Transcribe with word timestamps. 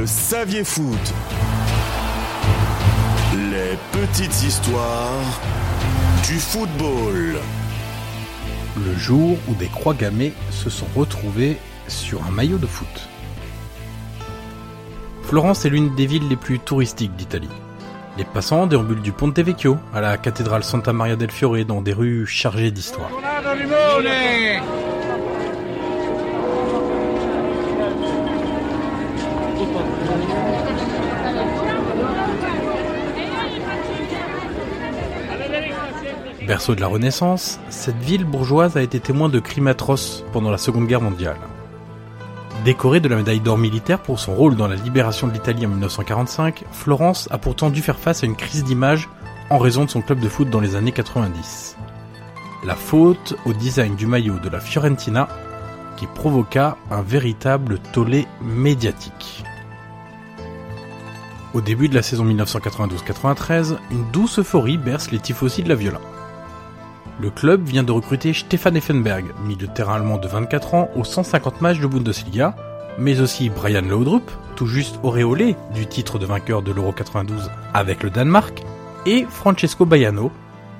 Le 0.00 0.06
Saviez 0.06 0.64
Foot. 0.64 1.12
Les 3.34 3.76
petites 3.92 4.44
histoires 4.44 5.40
du 6.26 6.38
football. 6.38 7.36
Le 8.82 8.94
jour 8.96 9.36
où 9.46 9.54
des 9.56 9.66
croix 9.66 9.92
gammées 9.92 10.32
se 10.52 10.70
sont 10.70 10.86
retrouvées 10.96 11.58
sur 11.86 12.24
un 12.24 12.30
maillot 12.30 12.56
de 12.56 12.66
foot. 12.66 13.10
Florence 15.24 15.66
est 15.66 15.68
l'une 15.68 15.94
des 15.94 16.06
villes 16.06 16.28
les 16.30 16.36
plus 16.36 16.60
touristiques 16.60 17.14
d'Italie. 17.16 17.50
Les 18.16 18.24
passants 18.24 18.66
déambulent 18.66 19.02
du 19.02 19.12
Ponte 19.12 19.38
Vecchio 19.38 19.76
à 19.92 20.00
la 20.00 20.16
cathédrale 20.16 20.64
Santa 20.64 20.94
Maria 20.94 21.16
del 21.16 21.30
Fiore 21.30 21.66
dans 21.66 21.82
des 21.82 21.92
rues 21.92 22.26
chargées 22.26 22.70
d'histoire. 22.70 23.10
Berceau 36.46 36.74
de 36.74 36.80
la 36.80 36.88
Renaissance, 36.88 37.60
cette 37.68 37.98
ville 37.98 38.24
bourgeoise 38.24 38.76
a 38.76 38.82
été 38.82 38.98
témoin 38.98 39.28
de 39.28 39.38
crimes 39.38 39.68
atroces 39.68 40.24
pendant 40.32 40.50
la 40.50 40.58
Seconde 40.58 40.88
Guerre 40.88 41.00
mondiale. 41.00 41.36
Décorée 42.64 42.98
de 42.98 43.08
la 43.08 43.16
médaille 43.16 43.40
d'or 43.40 43.56
militaire 43.56 44.00
pour 44.00 44.18
son 44.18 44.34
rôle 44.34 44.56
dans 44.56 44.66
la 44.66 44.74
libération 44.74 45.28
de 45.28 45.32
l'Italie 45.32 45.64
en 45.64 45.68
1945, 45.68 46.64
Florence 46.72 47.28
a 47.30 47.38
pourtant 47.38 47.70
dû 47.70 47.82
faire 47.82 47.98
face 47.98 48.24
à 48.24 48.26
une 48.26 48.34
crise 48.34 48.64
d'image 48.64 49.08
en 49.48 49.58
raison 49.58 49.84
de 49.84 49.90
son 49.90 50.02
club 50.02 50.18
de 50.18 50.28
foot 50.28 50.50
dans 50.50 50.60
les 50.60 50.74
années 50.74 50.92
90. 50.92 51.76
La 52.64 52.74
faute 52.74 53.36
au 53.46 53.52
design 53.52 53.94
du 53.94 54.06
maillot 54.06 54.38
de 54.40 54.48
la 54.48 54.60
Fiorentina 54.60 55.28
qui 55.96 56.06
provoqua 56.06 56.78
un 56.90 57.02
véritable 57.02 57.78
tollé 57.92 58.26
médiatique. 58.42 59.44
Au 61.52 61.60
début 61.60 61.88
de 61.88 61.96
la 61.96 62.02
saison 62.02 62.24
1992-93, 62.26 63.76
une 63.90 64.08
douce 64.12 64.38
euphorie 64.38 64.78
berce 64.78 65.10
les 65.10 65.18
tifosi 65.18 65.64
de 65.64 65.68
la 65.68 65.74
Viola. 65.74 65.98
Le 67.20 67.28
club 67.28 67.64
vient 67.64 67.82
de 67.82 67.90
recruter 67.90 68.32
Stefan 68.32 68.76
Effenberg, 68.76 69.24
milieu 69.44 69.66
de 69.66 69.72
terrain 69.72 69.96
allemand 69.96 70.18
de 70.18 70.28
24 70.28 70.74
ans, 70.74 70.90
aux 70.94 71.02
150 71.02 71.60
matchs 71.60 71.80
de 71.80 71.88
Bundesliga, 71.88 72.54
mais 72.98 73.20
aussi 73.20 73.50
Brian 73.50 73.82
Laudrup, 73.82 74.30
tout 74.54 74.66
juste 74.66 75.00
auréolé 75.02 75.56
du 75.74 75.88
titre 75.88 76.20
de 76.20 76.26
vainqueur 76.26 76.62
de 76.62 76.70
l'Euro 76.70 76.92
92 76.92 77.50
avec 77.74 78.04
le 78.04 78.10
Danemark, 78.10 78.62
et 79.04 79.26
Francesco 79.28 79.84
Baiano, 79.84 80.30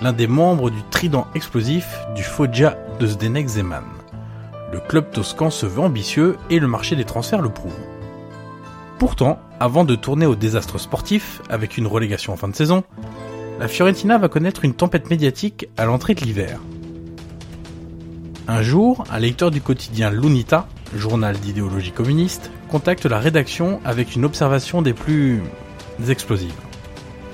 l'un 0.00 0.14
des 0.14 0.26
membres 0.26 0.70
du 0.70 0.82
trident 0.90 1.26
explosif 1.34 1.86
du 2.16 2.22
Foggia 2.22 2.78
de 2.98 3.06
Zdenek 3.06 3.48
Zeman. 3.48 3.84
Le 4.72 4.80
club 4.80 5.10
toscan 5.10 5.50
se 5.50 5.66
veut 5.66 5.82
ambitieux 5.82 6.38
et 6.48 6.58
le 6.58 6.68
marché 6.68 6.96
des 6.96 7.04
transferts 7.04 7.42
le 7.42 7.50
prouve. 7.50 7.76
Pourtant, 8.98 9.38
avant 9.60 9.84
de 9.84 9.94
tourner 9.94 10.26
au 10.26 10.34
désastre 10.34 10.78
sportif, 10.78 11.40
avec 11.48 11.78
une 11.78 11.86
relégation 11.86 12.32
en 12.32 12.36
fin 12.36 12.48
de 12.48 12.56
saison, 12.56 12.84
la 13.60 13.68
Fiorentina 13.68 14.18
va 14.18 14.28
connaître 14.28 14.64
une 14.64 14.74
tempête 14.74 15.10
médiatique 15.10 15.68
à 15.76 15.84
l'entrée 15.84 16.14
de 16.14 16.20
l'hiver. 16.22 16.60
Un 18.48 18.62
jour, 18.62 19.04
un 19.10 19.18
lecteur 19.18 19.50
du 19.50 19.60
quotidien 19.60 20.10
L'Unità, 20.10 20.68
journal 20.94 21.38
d'idéologie 21.38 21.92
communiste, 21.92 22.50
contacte 22.68 23.06
la 23.06 23.18
rédaction 23.18 23.80
avec 23.84 24.14
une 24.16 24.24
observation 24.24 24.82
des 24.82 24.92
plus 24.92 25.40
explosives. 26.08 26.52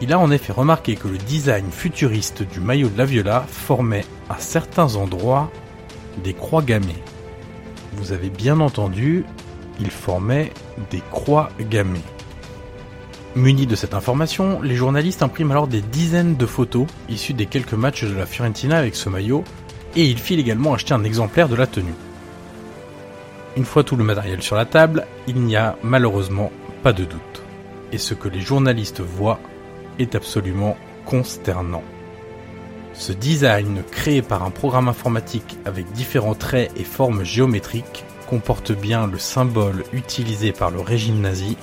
Il 0.00 0.12
a 0.12 0.18
en 0.18 0.30
effet 0.30 0.52
remarqué 0.52 0.96
que 0.96 1.08
le 1.08 1.18
design 1.18 1.70
futuriste 1.70 2.42
du 2.42 2.60
maillot 2.60 2.88
de 2.88 2.98
la 2.98 3.04
Viola 3.04 3.44
formait 3.48 4.04
à 4.30 4.38
certains 4.38 4.96
endroits 4.96 5.50
des 6.22 6.34
croix 6.34 6.62
gammées. 6.62 7.02
Vous 7.94 8.12
avez 8.12 8.30
bien 8.30 8.60
entendu, 8.60 9.24
il 9.80 9.90
formait 9.90 10.52
des 10.90 11.02
croix 11.10 11.50
gammées. 11.60 12.00
Munis 13.36 13.66
de 13.66 13.74
cette 13.74 13.94
information, 13.94 14.62
les 14.62 14.76
journalistes 14.76 15.22
impriment 15.22 15.50
alors 15.50 15.66
des 15.66 15.80
dizaines 15.80 16.36
de 16.36 16.46
photos 16.46 16.86
issues 17.08 17.32
des 17.32 17.46
quelques 17.46 17.74
matchs 17.74 18.04
de 18.04 18.14
la 18.14 18.26
Fiorentina 18.26 18.78
avec 18.78 18.94
ce 18.94 19.08
maillot, 19.08 19.42
et 19.96 20.04
ils 20.04 20.18
filent 20.18 20.40
également 20.40 20.74
acheter 20.74 20.94
un 20.94 21.04
exemplaire 21.04 21.48
de 21.48 21.56
la 21.56 21.66
tenue. 21.66 21.94
Une 23.56 23.64
fois 23.64 23.84
tout 23.84 23.96
le 23.96 24.04
matériel 24.04 24.42
sur 24.42 24.56
la 24.56 24.66
table, 24.66 25.06
il 25.26 25.40
n'y 25.40 25.56
a 25.56 25.76
malheureusement 25.82 26.52
pas 26.82 26.92
de 26.92 27.04
doute. 27.04 27.42
Et 27.92 27.98
ce 27.98 28.14
que 28.14 28.28
les 28.28 28.40
journalistes 28.40 29.00
voient 29.00 29.40
est 29.98 30.14
absolument 30.14 30.76
consternant. 31.04 31.82
Ce 32.92 33.12
design 33.12 33.82
créé 33.90 34.22
par 34.22 34.44
un 34.44 34.50
programme 34.50 34.88
informatique 34.88 35.58
avec 35.64 35.90
différents 35.92 36.34
traits 36.34 36.70
et 36.76 36.84
formes 36.84 37.24
géométriques 37.24 38.04
comporte 38.24 38.72
bien 38.72 39.06
le 39.06 39.18
symbole 39.18 39.84
utilisé 39.92 40.52
par 40.52 40.70
le 40.70 40.80
régime 40.80 41.20
nazi, 41.20 41.56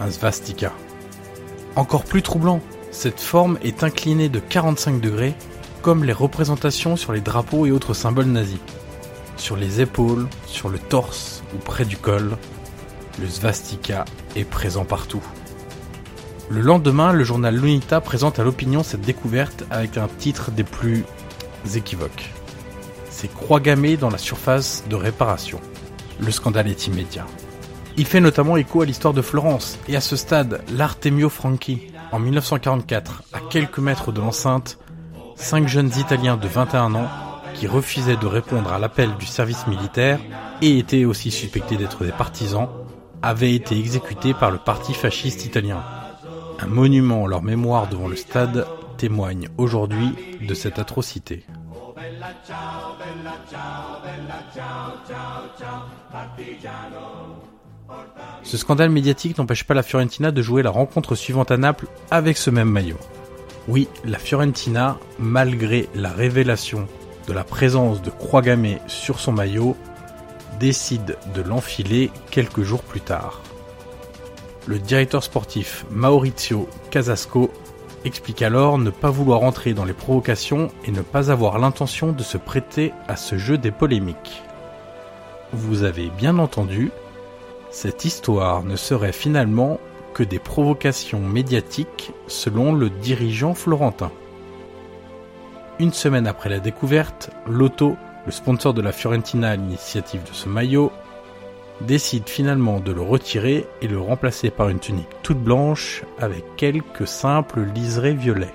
un 0.00 0.10
svastika. 0.10 0.72
Encore 1.76 2.04
plus 2.04 2.22
troublant, 2.22 2.60
cette 2.90 3.20
forme 3.20 3.58
est 3.62 3.84
inclinée 3.84 4.28
de 4.28 4.40
45 4.40 5.00
degrés, 5.00 5.34
comme 5.82 6.04
les 6.04 6.12
représentations 6.12 6.96
sur 6.96 7.12
les 7.12 7.20
drapeaux 7.20 7.66
et 7.66 7.70
autres 7.70 7.94
symboles 7.94 8.26
nazis. 8.26 8.58
Sur 9.36 9.56
les 9.56 9.80
épaules, 9.80 10.28
sur 10.46 10.68
le 10.68 10.78
torse 10.78 11.42
ou 11.54 11.58
près 11.58 11.84
du 11.84 11.96
col, 11.96 12.36
le 13.20 13.28
svastika 13.28 14.04
est 14.36 14.44
présent 14.44 14.84
partout. 14.84 15.22
Le 16.50 16.60
lendemain, 16.60 17.12
le 17.12 17.22
journal 17.22 17.54
L'Unità 17.56 18.00
présente 18.00 18.40
à 18.40 18.44
l'opinion 18.44 18.82
cette 18.82 19.02
découverte 19.02 19.64
avec 19.70 19.96
un 19.96 20.08
titre 20.08 20.50
des 20.50 20.64
plus 20.64 21.04
équivoques. 21.74 22.32
C'est 23.08 23.32
croix 23.32 23.60
gammée 23.60 23.96
dans 23.96 24.10
la 24.10 24.18
surface 24.18 24.82
de 24.90 24.96
réparation. 24.96 25.60
Le 26.20 26.30
scandale 26.30 26.68
est 26.68 26.86
immédiat. 26.86 27.26
Il 27.96 28.06
fait 28.06 28.20
notamment 28.20 28.56
écho 28.56 28.82
à 28.82 28.86
l'histoire 28.86 29.14
de 29.14 29.22
Florence 29.22 29.78
et 29.88 29.96
à 29.96 30.00
ce 30.00 30.16
stade, 30.16 30.62
l'Artemio 30.72 31.28
Franchi, 31.28 31.92
en 32.12 32.18
1944, 32.18 33.22
à 33.32 33.40
quelques 33.50 33.78
mètres 33.78 34.12
de 34.12 34.20
l'enceinte, 34.20 34.78
cinq 35.36 35.68
jeunes 35.68 35.90
Italiens 35.98 36.36
de 36.36 36.48
21 36.48 36.94
ans 36.94 37.08
qui 37.54 37.66
refusaient 37.66 38.16
de 38.16 38.26
répondre 38.26 38.72
à 38.72 38.78
l'appel 38.78 39.10
du 39.18 39.26
service 39.26 39.66
militaire 39.66 40.20
et 40.62 40.78
étaient 40.78 41.04
aussi 41.04 41.30
suspectés 41.30 41.76
d'être 41.76 42.04
des 42.04 42.12
partisans, 42.12 42.68
avaient 43.22 43.54
été 43.54 43.78
exécutés 43.78 44.34
par 44.34 44.50
le 44.50 44.58
parti 44.58 44.94
fasciste 44.94 45.44
italien. 45.44 45.82
Un 46.58 46.66
monument 46.66 47.22
en 47.22 47.26
leur 47.26 47.42
mémoire 47.42 47.88
devant 47.88 48.08
le 48.08 48.16
stade 48.16 48.66
témoigne 48.96 49.48
aujourd'hui 49.58 50.14
de 50.40 50.54
cette 50.54 50.78
atrocité. 50.78 51.44
Ce 58.42 58.56
scandale 58.56 58.90
médiatique 58.90 59.38
n'empêche 59.38 59.64
pas 59.64 59.74
la 59.74 59.82
Fiorentina 59.82 60.30
de 60.30 60.42
jouer 60.42 60.62
la 60.62 60.70
rencontre 60.70 61.14
suivante 61.14 61.50
à 61.50 61.56
Naples 61.56 61.86
avec 62.10 62.36
ce 62.36 62.50
même 62.50 62.70
maillot. 62.70 62.98
Oui, 63.68 63.88
la 64.04 64.18
Fiorentina, 64.18 64.98
malgré 65.18 65.88
la 65.94 66.10
révélation 66.10 66.86
de 67.28 67.32
la 67.32 67.44
présence 67.44 68.02
de 68.02 68.10
croix 68.10 68.42
sur 68.86 69.20
son 69.20 69.32
maillot, 69.32 69.76
décide 70.58 71.16
de 71.34 71.42
l'enfiler 71.42 72.10
quelques 72.30 72.62
jours 72.62 72.82
plus 72.82 73.00
tard. 73.00 73.40
Le 74.66 74.78
directeur 74.78 75.22
sportif 75.22 75.84
Maurizio 75.90 76.68
Casasco 76.90 77.50
explique 78.04 78.42
alors 78.42 78.78
ne 78.78 78.90
pas 78.90 79.10
vouloir 79.10 79.42
entrer 79.42 79.74
dans 79.74 79.84
les 79.84 79.92
provocations 79.92 80.68
et 80.84 80.90
ne 80.90 81.02
pas 81.02 81.30
avoir 81.30 81.58
l'intention 81.58 82.12
de 82.12 82.22
se 82.22 82.38
prêter 82.38 82.92
à 83.08 83.16
ce 83.16 83.36
jeu 83.36 83.58
des 83.58 83.70
polémiques. 83.70 84.42
Vous 85.52 85.82
avez 85.82 86.10
bien 86.10 86.38
entendu, 86.38 86.90
cette 87.70 88.04
histoire 88.04 88.62
ne 88.62 88.76
serait 88.76 89.12
finalement 89.12 89.78
que 90.14 90.22
des 90.22 90.38
provocations 90.38 91.20
médiatiques 91.20 92.12
selon 92.26 92.72
le 92.72 92.90
dirigeant 92.90 93.54
florentin. 93.54 94.10
Une 95.78 95.92
semaine 95.92 96.26
après 96.26 96.50
la 96.50 96.60
découverte, 96.60 97.30
Lotto, 97.46 97.96
le 98.26 98.32
sponsor 98.32 98.74
de 98.74 98.82
la 98.82 98.92
Fiorentina 98.92 99.50
à 99.50 99.56
l'initiative 99.56 100.22
de 100.22 100.34
ce 100.34 100.48
maillot, 100.48 100.92
décide 101.82 102.28
finalement 102.28 102.80
de 102.80 102.92
le 102.92 103.00
retirer 103.00 103.66
et 103.82 103.88
le 103.88 104.00
remplacer 104.00 104.50
par 104.50 104.68
une 104.68 104.80
tunique 104.80 105.08
toute 105.22 105.42
blanche 105.42 106.04
avec 106.18 106.44
quelques 106.56 107.06
simples 107.06 107.62
liserés 107.74 108.14
violets. 108.14 108.54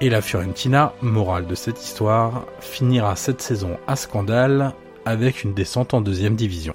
Et 0.00 0.10
la 0.10 0.20
Fiorentina, 0.20 0.92
morale 1.00 1.46
de 1.46 1.54
cette 1.54 1.82
histoire, 1.82 2.44
finira 2.60 3.16
cette 3.16 3.40
saison 3.40 3.78
à 3.86 3.96
scandale 3.96 4.72
avec 5.06 5.42
une 5.42 5.54
descente 5.54 5.94
en 5.94 6.02
deuxième 6.02 6.36
division. 6.36 6.74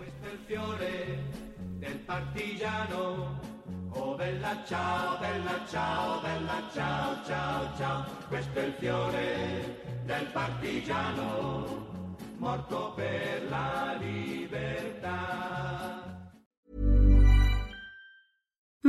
morto 12.42 12.94
per 12.96 13.46
la 13.50 13.96
libertà. 14.00 15.41